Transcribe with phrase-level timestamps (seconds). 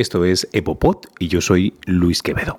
[0.00, 2.58] Esto es Epopod y yo soy Luis Quevedo.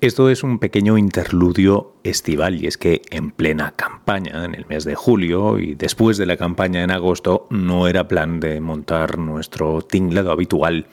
[0.00, 4.82] Esto es un pequeño interludio estival y es que en plena campaña, en el mes
[4.82, 9.82] de julio y después de la campaña en agosto, no era plan de montar nuestro
[9.82, 10.88] tinglado habitual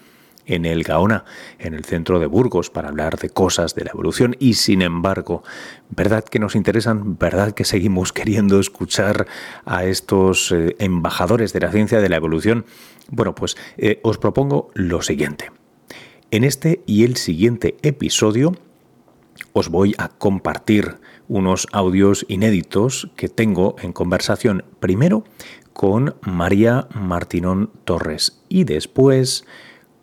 [0.47, 1.25] en el Gaona,
[1.59, 5.43] en el centro de Burgos, para hablar de cosas de la evolución y sin embargo,
[5.89, 7.17] ¿verdad que nos interesan?
[7.17, 9.27] ¿Verdad que seguimos queriendo escuchar
[9.65, 12.65] a estos eh, embajadores de la ciencia de la evolución?
[13.09, 15.51] Bueno, pues eh, os propongo lo siguiente.
[16.31, 18.53] En este y el siguiente episodio
[19.53, 25.23] os voy a compartir unos audios inéditos que tengo en conversación primero
[25.73, 29.45] con María Martinón Torres y después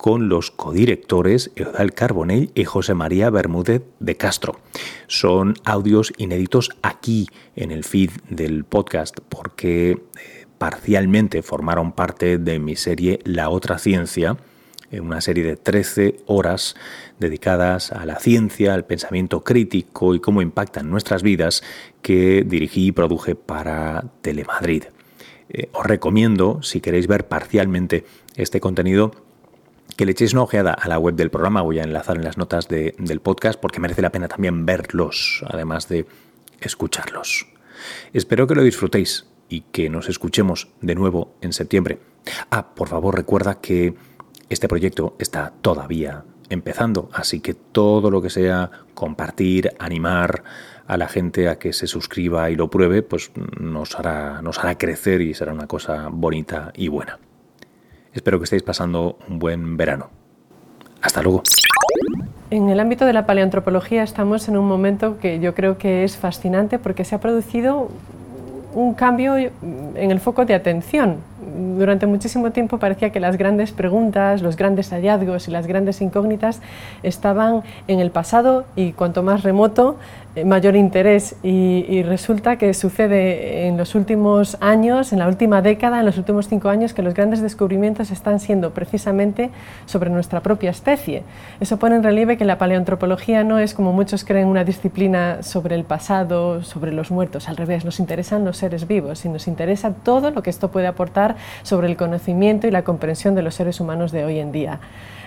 [0.05, 4.61] con los codirectores Eudal Carbonell y José María Bermúdez de Castro.
[5.07, 9.99] Son audios inéditos aquí en el feed del podcast porque eh,
[10.59, 14.37] parcialmente formaron parte de mi serie La otra ciencia,
[14.93, 16.77] una serie de 13 horas
[17.19, 21.63] dedicadas a la ciencia, al pensamiento crítico y cómo impactan nuestras vidas
[22.03, 24.85] que dirigí y produje para Telemadrid.
[25.49, 28.05] Eh, os recomiendo, si queréis ver parcialmente
[28.37, 29.24] este contenido,
[29.97, 32.37] que le echéis una ojeada a la web del programa, voy a enlazar en las
[32.37, 36.07] notas del podcast porque merece la pena también verlos, además de
[36.61, 37.47] escucharlos.
[38.13, 41.99] Espero que lo disfrutéis y que nos escuchemos de nuevo en septiembre.
[42.51, 43.95] Ah, por favor recuerda que
[44.49, 50.45] este proyecto está todavía empezando, así que todo lo que sea compartir, animar
[50.87, 54.77] a la gente a que se suscriba y lo pruebe, pues nos hará, nos hará
[54.77, 57.19] crecer y será una cosa bonita y buena.
[58.15, 60.09] Espero que estéis pasando un buen verano.
[61.03, 61.43] Hasta luego.
[62.51, 66.17] En el ámbito de la paleoantropología estamos en un momento que yo creo que es
[66.17, 67.91] fascinante porque se ha producido
[68.75, 71.19] un cambio en el foco de atención.
[71.77, 76.61] Durante muchísimo tiempo parecía que las grandes preguntas, los grandes hallazgos y las grandes incógnitas
[77.03, 79.97] estaban en el pasado y cuanto más remoto,
[80.43, 86.07] mayor interés y, resulta que sucede en los últimos años, en la última década, en
[86.07, 89.51] los últimos cinco años, que los grandes descubrimientos están siendo precisamente
[89.87, 91.23] sobre nuestra propia especie.
[91.61, 95.77] Eso pone en relieve que la paleoantropología no es, como muchos creen, una disciplina sobre
[95.77, 97.49] el pasado, sobre los muertos.
[97.49, 100.89] Al revés, nos interesan los seres vivos y nos interesa todo lo que esto puede
[100.89, 104.81] aportar sobre el conocimiento y la comprensión de los seres humanos de hoy en día.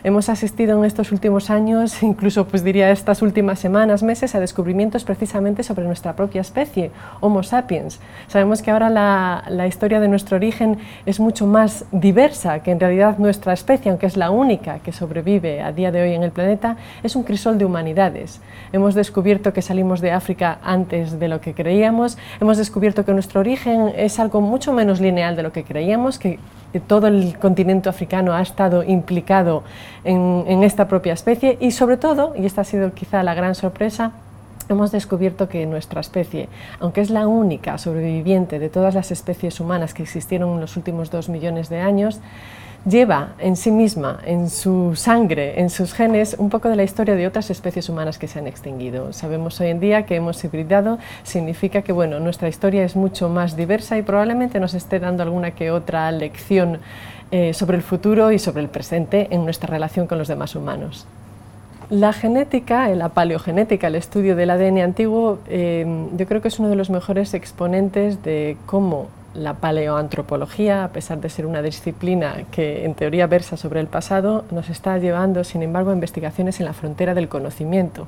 [0.08, 5.04] Hemos asistido en estos últimos años, incluso pues diría estas últimas semanas, meses, a descubrimientos
[5.04, 8.00] precisamente sobre nuestra propia especie, Homo sapiens.
[8.30, 12.80] Sabemos que ahora la, la historia de nuestro origen es mucho más diversa, que en
[12.80, 16.32] realidad nuestra especie, aunque es la única que sobrevive a día de hoy en el
[16.32, 18.40] planeta, es un crisol de humanidades.
[18.72, 23.42] Hemos descubierto que salimos de África antes de lo que creíamos, hemos descubierto que nuestro
[23.42, 26.40] origen es algo mucho menos lineal de lo que creíamos, que
[26.88, 29.64] todo el continente africano ha estado implicado
[30.04, 34.12] en, esta propia especie y sobre todo, y esta ha sido quizá la gran sorpresa,
[34.70, 39.94] hemos descubierto que nuestra especie, aunque es la única sobreviviente de todas las especies humanas
[39.94, 42.20] que existieron en los últimos dos millones de años,
[42.88, 47.16] lleva en sí misma, en su sangre, en sus genes, un poco de la historia
[47.16, 49.12] de otras especies humanas que se han extinguido.
[49.14, 53.58] Sabemos hoy en día que hemos hibridado, significa que bueno, nuestra historia es mucho más
[53.58, 56.80] diversa y probablemente nos esté dando alguna que otra lección
[57.32, 61.06] eh, sobre el futuro y sobre el presente en nuestra relación con los demás humanos.
[61.90, 65.86] La genética, la paleogenética, el estudio del ADN antiguo, eh,
[66.18, 71.22] yo creo que es uno de los mejores exponentes de cómo la paleoantropología, a pesar
[71.22, 75.64] de ser una disciplina que en teoría versa sobre el pasado, nos está llevando, sin
[75.64, 78.08] embargo, a investigaciones en la frontera del conocimiento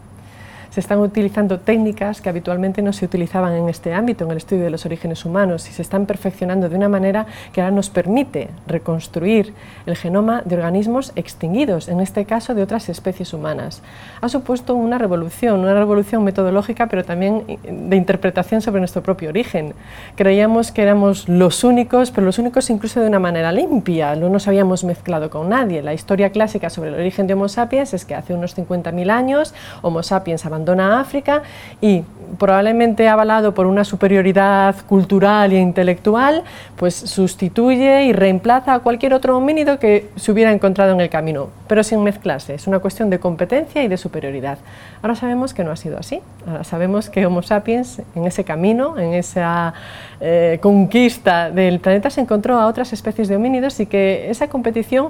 [0.69, 4.63] se están utilizando técnicas que habitualmente no se utilizaban en este ámbito, en el estudio
[4.63, 8.49] de los orígenes humanos, y se están perfeccionando de una manera que ahora nos permite
[8.67, 9.53] reconstruir
[9.85, 13.81] el genoma de organismos extinguidos, en este caso de otras especies humanas.
[14.21, 19.73] Ha supuesto una revolución, una revolución metodológica, pero también de interpretación sobre nuestro propio origen.
[20.15, 24.47] Creíamos que éramos los únicos, pero los únicos incluso de una manera limpia, no nos
[24.47, 25.81] habíamos mezclado con nadie.
[25.81, 29.53] La historia clásica sobre el origen de Homo sapiens es que hace unos 50.000 años
[29.81, 31.41] Homo sapiens abandona África
[31.81, 32.03] y
[32.37, 36.43] probablemente avalado por una superioridad cultural e intelectual,
[36.75, 41.49] pues sustituye y reemplaza a cualquier otro homínido que se hubiera encontrado en el camino,
[41.67, 42.53] pero sin mezclarse.
[42.53, 44.59] Es una cuestión de competencia y de superioridad.
[45.01, 46.21] Ahora sabemos que no ha sido así.
[46.47, 49.73] Ahora sabemos que Homo sapiens en ese camino, en esa
[50.21, 55.09] eh, conquista del planeta, se encontró a otras especies de homínidos y que esa competición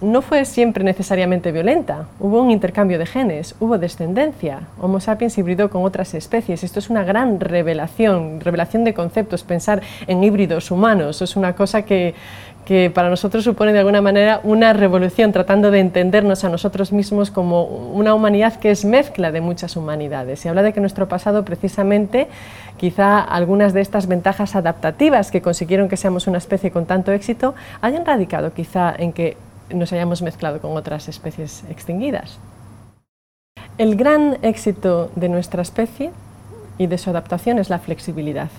[0.00, 2.06] no fue siempre necesariamente violenta.
[2.18, 4.60] Hubo un intercambio de genes, hubo descendencia.
[4.80, 6.64] Homo sapiens hibridó con otras especies.
[6.64, 9.42] Esto es una gran revelación, revelación de conceptos.
[9.42, 12.14] Pensar en híbridos humanos es una cosa que,
[12.64, 17.30] que para nosotros supone de alguna manera una revolución, tratando de entendernos a nosotros mismos
[17.30, 20.44] como una humanidad que es mezcla de muchas humanidades.
[20.44, 22.28] Y habla de que nuestro pasado precisamente,
[22.78, 27.54] quizá algunas de estas ventajas adaptativas que consiguieron que seamos una especie con tanto éxito,
[27.82, 29.36] hayan radicado quizá en que
[29.74, 32.38] nos hayamos mezclado con otras especies extinguidas.
[33.78, 36.10] El gran éxito de nuestra especie
[36.78, 38.50] y de su adaptación es la flexibilidad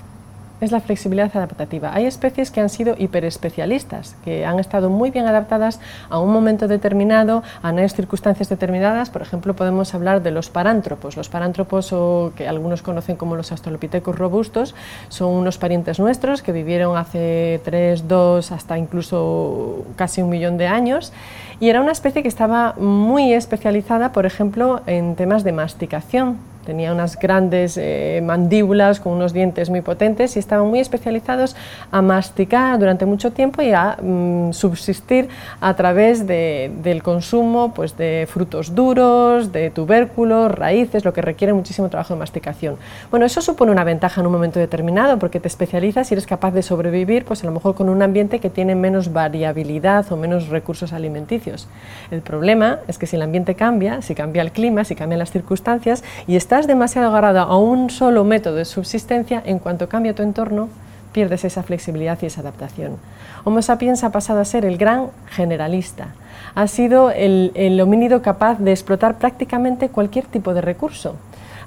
[0.62, 1.94] es la flexibilidad adaptativa.
[1.94, 5.80] Hay especies que han sido hiperespecialistas, que han estado muy bien adaptadas
[6.10, 9.10] a un momento determinado, a unas circunstancias determinadas.
[9.10, 11.18] Por ejemplo, podemos hablar de los parántropos.
[11.18, 14.76] Los parántropos, o que algunos conocen como los australopithecus robustos,
[15.10, 20.68] son unos parientes nuestros que vivieron hace 3, 2, hasta incluso casi un millón de
[20.68, 21.12] años.
[21.60, 26.92] Y era una especie que estaba muy especializada, por ejemplo, en temas de masticación Tenía
[26.92, 31.56] unas grandes eh, mandíbulas con unos dientes muy potentes y estaban muy especializados
[31.92, 35.30] a masticar durante mucho tiempo y a mm, subsistir
[35.60, 41.90] a través del consumo pues, de frutos duros, de tubérculos, raíces, lo que requiere muchísimo
[41.90, 42.78] trabajo de masticación.
[43.10, 46.52] Bueno, eso supone una ventaja en un momento determinado porque te especializas y eres capaz
[46.52, 50.50] de sobrevivir pues, a lo mejor con un ambiente que tiene menos variabilidad o menos
[50.50, 51.68] recursos alimenticios.
[52.12, 55.32] El problema es que si el ambiente cambia, si cambia el clima, si cambian las
[55.32, 60.22] circunstancias y estás demasiado agarrado a un solo método de subsistencia, en cuanto cambia tu
[60.22, 60.68] entorno,
[61.14, 62.98] pierdes esa flexibilidad y esa adaptación.
[63.46, 66.08] Homo sapiens ha pasado a ser el gran generalista.
[66.54, 71.16] Ha sido el, el homínido capaz de explotar prácticamente cualquier tipo de recurso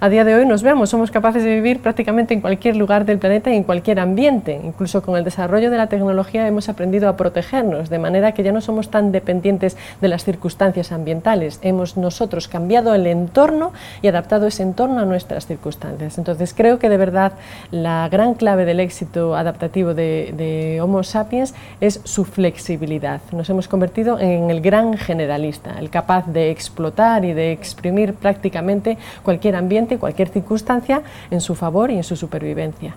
[0.05, 3.17] a día de hoy nos vemos, somos capaces de vivir prácticamente en cualquier lugar del
[3.17, 4.61] planeta y en cualquier ambiente.
[4.63, 8.53] Incluso con el desarrollo de la tecnología hemos aprendido a protegernos, de manera que ya
[8.53, 11.59] no somos tan dependientes de las circunstancias ambientales.
[11.63, 13.73] Hemos nosotros cambiado el entorno
[14.03, 16.19] y adaptado ese entorno a nuestras circunstancias.
[16.19, 17.33] Entonces creo que de verdad
[17.71, 23.23] la gran clave del éxito adaptativo de, de Homo sapiens es su flexibilidad.
[23.33, 28.99] Nos hemos convertido en el gran generalista, el capaz de explotar y de exprimir prácticamente
[29.23, 32.97] cualquier ambiente cualquier circunstancia en su favor y en su supervivencia.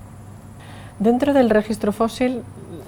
[0.99, 2.41] Dentro del registro fósil,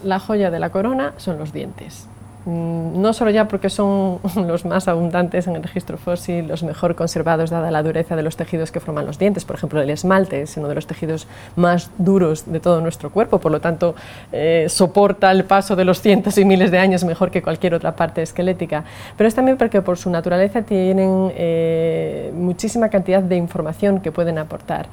[0.03, 2.07] la joya de la corona son los dientes.
[2.49, 6.95] Mm, no solo ya porque son los más abundantes en el registro fósil, los mejor
[6.95, 10.41] conservados dada la dureza de los tejidos que forman los dientes, por ejemplo el esmalte
[10.41, 13.93] es uno de los tejidos más duros de todo nuestro cuerpo, por lo tanto
[14.31, 17.95] eh, soporta el paso de los cientos y miles de años mejor que cualquier otra
[17.95, 18.83] parte esquelética,
[19.15, 24.39] pero es también porque por su naturaleza tienen eh, muchísima cantidad de información que pueden
[24.39, 24.87] aportar.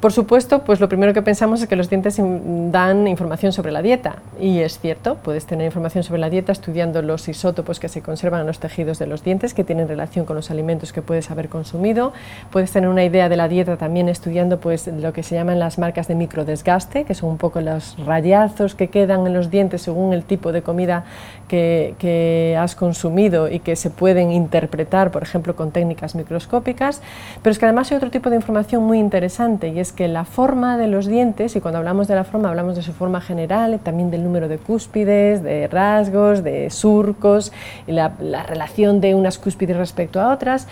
[0.00, 3.82] Por supuesto, pues lo primero que pensamos es que los dientes dan información sobre la
[3.82, 4.16] dieta.
[4.40, 8.40] Y es cierto, puedes tener información sobre la dieta estudiando los isótopos que se conservan
[8.40, 11.50] en los tejidos de los dientes que tienen relación con los alimentos que puedes haber
[11.50, 12.14] consumido,
[12.50, 15.78] puedes tener una idea de la dieta también estudiando pues lo que se llaman las
[15.78, 20.14] marcas de microdesgaste, que son un poco los rayazos que quedan en los dientes según
[20.14, 21.04] el tipo de comida
[21.50, 27.00] que, has consumido y que se pueden interpretar, por ejemplo, con técnicas microscópicas,
[27.42, 30.24] pero es que además hay otro tipo de información muy interesante y es que la
[30.24, 33.80] forma de los dientes, y cuando hablamos de la forma hablamos de su forma general,
[33.82, 37.52] también del número de cúspides, de rasgos, de surcos,
[37.86, 38.08] y la
[38.46, 40.68] relación de unas cúspides respecto a otras,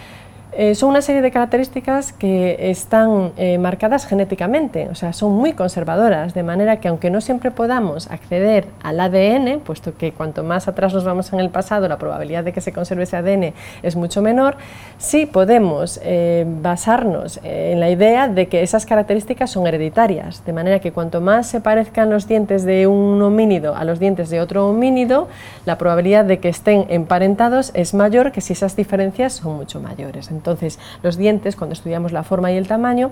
[0.52, 5.52] eh, son una serie de características que están eh, marcadas genéticamente, o sea, son muy
[5.52, 10.66] conservadoras, de manera que aunque no siempre podamos acceder al ADN, puesto que cuanto más
[10.66, 13.52] atrás nos vamos en el pasado, la probabilidad de que se conserve ese ADN
[13.82, 14.56] es mucho menor,
[14.96, 20.78] sí podemos eh, basarnos en la idea de que esas características son hereditarias, de manera
[20.80, 24.66] que cuanto más se parezcan los dientes de un homínido a los dientes de otro
[24.66, 25.28] homínido,
[25.66, 30.30] la probabilidad de que estén emparentados es mayor que si esas diferencias son mucho mayores.
[30.38, 33.10] Entonces, los dientes, cuando estudiamos la forma y el tamaño,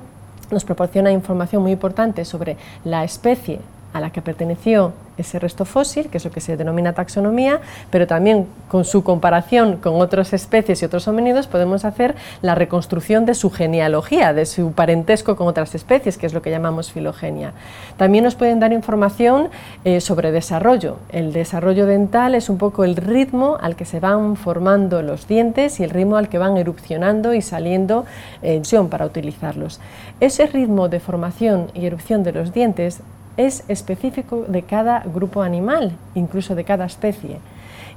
[0.51, 3.61] nos proporciona información muy importante sobre la especie
[3.93, 8.07] a la que perteneció ese resto fósil, que es lo que se denomina taxonomía, pero
[8.07, 13.35] también con su comparación con otras especies y otros homínidos podemos hacer la reconstrucción de
[13.35, 17.53] su genealogía, de su parentesco con otras especies, que es lo que llamamos filogenia.
[17.97, 19.49] También nos pueden dar información
[19.85, 20.99] eh, sobre desarrollo.
[21.11, 25.81] El desarrollo dental es un poco el ritmo al que se van formando los dientes
[25.81, 28.05] y el ritmo al que van erupcionando y saliendo
[28.43, 29.81] en eh, para utilizarlos.
[30.21, 33.01] Ese ritmo de formación y erupción de los dientes
[33.37, 37.39] es específico de cada grupo animal, incluso de cada especie.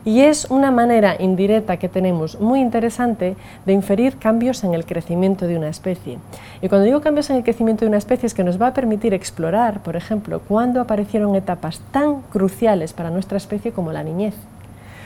[0.05, 5.45] Y es una manera indirecta que tenemos muy interesante de inferir cambios en el crecimiento
[5.45, 6.19] de una especie.
[6.61, 8.73] Y cuando digo cambios en el crecimiento de una especie es que nos va a
[8.73, 14.35] permitir explorar, por ejemplo, cuándo aparecieron etapas tan cruciales para nuestra especie como la niñez.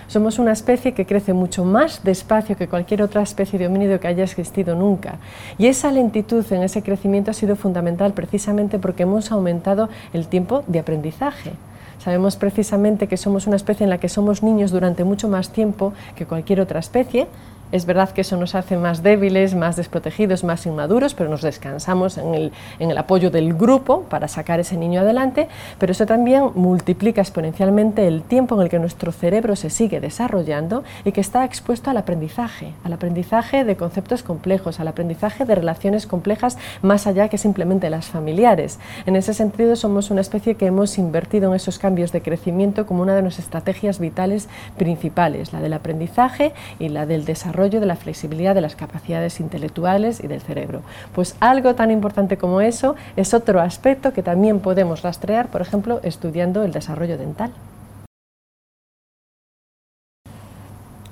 [0.08, 4.08] Somos una especie que crece mucho más despacio que cualquier otra especie de homínido que
[4.08, 5.18] haya existido nunca.
[5.58, 10.64] Y esa lentitud en ese crecimiento ha sido fundamental precisamente porque hemos aumentado el tiempo
[10.68, 11.52] de aprendizaje.
[12.00, 15.94] Sabemos precisamente que somos una especie en la que somos niños durante mucho más tiempo
[16.16, 17.28] que cualquier otra especie
[17.74, 22.20] es verdad que eso nos hace más débiles, más desprotegidos, más inmaduros, pero nos descansamos
[22.20, 25.48] en el, apoyo del grupo para sacar ese niño adelante,
[25.80, 30.84] pero eso también multiplica exponencialmente el tiempo en el que nuestro cerebro se sigue desarrollando
[31.04, 36.06] y que está expuesto al aprendizaje, al aprendizaje de conceptos complejos, al aprendizaje de relaciones
[36.06, 38.78] complejas más allá que simplemente las familiares.
[39.08, 43.02] En ese sentido somos una especie que hemos invertido en esos cambios de crecimiento como
[43.02, 47.96] una de nuestras estrategias vitales principales, la del aprendizaje y la del desarrollo de la
[47.96, 50.82] flexibilidad de las capacidades intelectuales y del cerebro.
[51.14, 56.00] Pues algo tan importante como eso es otro aspecto que también podemos rastrear, por ejemplo,
[56.04, 57.52] estudiando el desarrollo dental.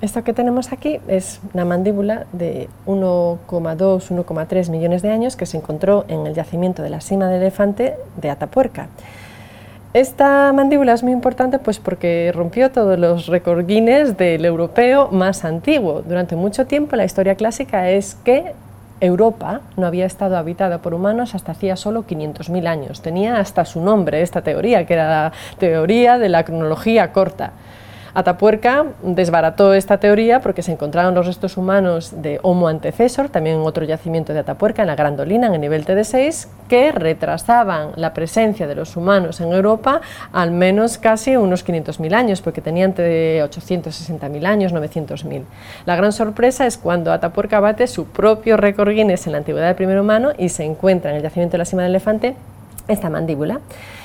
[0.02, 5.58] Esto que tenemos aquí es una mandíbula de 1,2, 1,3 millones de años que se
[5.58, 8.88] encontró en el yacimiento de la cima del elefante de Atapuerca.
[9.94, 13.30] Esta mandíbula es muy importante pues porque rompió todos los
[13.68, 16.02] Guinness del europeo más antiguo.
[16.02, 18.54] Durante mucho tiempo la historia clásica es que
[19.02, 23.02] Europa no había estado habitada por humanos hasta hacía solo 500.000 años.
[23.02, 27.52] Tenía hasta su nombre esta teoría, que era la teoría de la cronología corta.
[28.14, 33.62] Atapuerca desbarató esta teoría porque se encontraron los restos humanos de Homo antecesor, también en
[33.62, 38.68] otro yacimiento de Atapuerca, en la Grandolina, en el nivel TD6, que retrasaban la presencia
[38.68, 40.02] de los humanos en Europa
[40.34, 45.44] al menos casi unos 500.000 años, porque tenían de 860.000 años, 900.000.
[45.86, 49.76] La gran sorpresa es cuando Atapuerca bate su propio récord Guinness en la antigüedad del
[49.76, 52.36] primer humano y se encuentra en el yacimiento de la cima del elefante
[52.88, 53.60] esta mandíbula.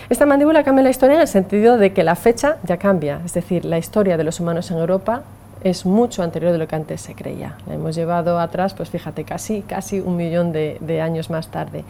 [0.09, 3.35] Esta mandíbula cambia la historia en el sentido de que la fecha ya cambia, es
[3.35, 5.23] decir, la historia de los humanos en Europa
[5.65, 7.57] es mucho anterior de lo que antes se creía.
[7.67, 11.85] La hemos llevado atrás, pues fíjate, casi, casi un millón de años más tarde.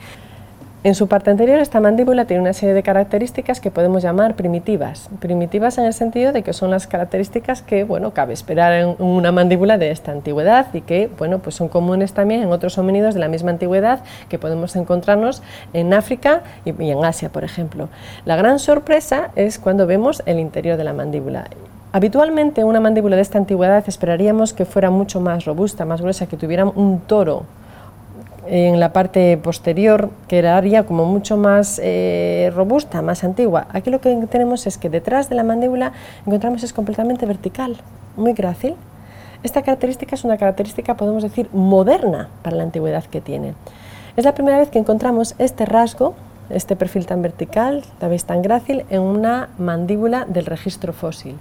[0.87, 5.11] En su parte anterior, esta mandíbula tiene una serie de características que podemos llamar primitivas.
[5.19, 9.33] Primitivas en el sentido de que son las características que, bueno, cabe esperar en una
[9.33, 13.19] mandíbula de esta antigüedad y que, bueno, pues son comunes también en otros homínidos de
[13.19, 17.89] la misma antigüedad que podemos encontrarnos en África y, y en Asia, por ejemplo.
[18.25, 21.49] La gran sorpresa es cuando vemos el interior de la mandíbula.
[21.91, 26.37] Habitualmente una mandíbula de esta antigüedad esperaríamos que fuera mucho más robusta, más gruesa, que
[26.37, 27.43] tuviera un toro
[28.49, 33.67] en la parte posterior, que era área como mucho más eh, robusta, más antigua.
[33.73, 35.93] Aquí lo que tenemos es que detrás de la mandíbula
[36.27, 37.77] encontramos es completamente vertical,
[38.17, 38.75] muy grácil.
[39.43, 43.55] Esta característica es una característica, podemos decir, moderna para la antigüedad que tiene.
[44.17, 46.15] Es la primera vez que encontramos este rasgo,
[46.49, 51.37] este perfil tan vertical, la vez tan grácil, en una mandíbula del registro fósil.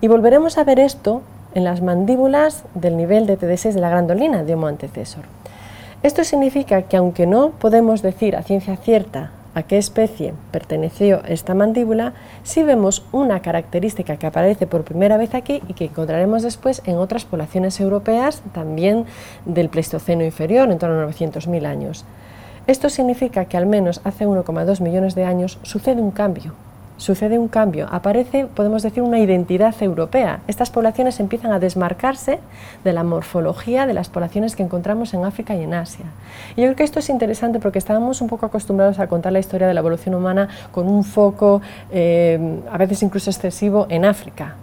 [0.00, 1.22] Y volveremos a ver esto
[1.54, 5.24] en las mandíbulas del nivel de TD6 de la grandolina de Homo antecesor.
[6.02, 11.54] Esto significa que aunque no podemos decir a ciencia cierta a qué especie perteneció esta
[11.54, 16.82] mandíbula, sí vemos una característica que aparece por primera vez aquí y que encontraremos después
[16.86, 19.04] en otras poblaciones europeas, también
[19.44, 22.04] del Pleistoceno inferior, en torno a 900.000 años.
[22.66, 26.52] Esto significa que al menos hace 1,2 millones de años sucede un cambio
[27.02, 30.40] sucede un cambio, aparece, podemos decir, una identidad europea.
[30.46, 32.38] Estas poblaciones empiezan a desmarcarse
[32.84, 36.06] de la morfología de las poblaciones que encontramos en África y en Asia.
[36.56, 39.40] Y yo creo que esto es interesante porque estábamos un poco acostumbrados a contar la
[39.40, 44.54] historia de la evolución humana con un foco, eh, a veces incluso excesivo, en África.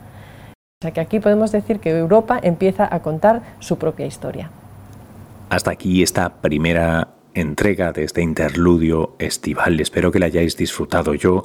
[0.82, 4.50] O sea que aquí podemos decir que Europa empieza a contar su propia historia.
[5.50, 9.80] Hasta aquí esta primera entrega de este interludio estival.
[9.80, 11.14] Espero que la hayáis disfrutado.
[11.14, 11.44] Yo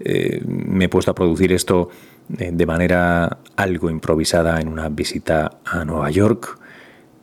[0.00, 1.90] eh, me he puesto a producir esto
[2.38, 6.58] eh, de manera algo improvisada en una visita a Nueva York,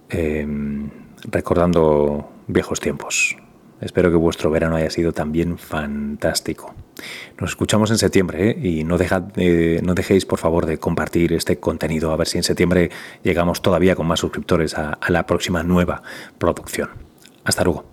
[0.10, 0.48] eh,
[1.24, 3.38] recordando viejos tiempos.
[3.82, 6.74] Espero que vuestro verano haya sido también fantástico.
[7.40, 12.16] Nos escuchamos en septiembre y no, no dejéis por favor de compartir este contenido a
[12.16, 12.92] ver si en septiembre
[13.24, 16.02] llegamos todavía con más suscriptores a la próxima nueva
[16.38, 16.92] producción.
[17.44, 17.93] Hasta luego.